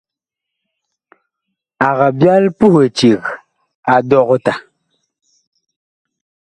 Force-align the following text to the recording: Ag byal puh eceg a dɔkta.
Ag 1.87 1.99
byal 2.17 2.43
puh 2.57 2.77
eceg 2.87 3.21
a 3.93 3.95
dɔkta. 4.09 4.53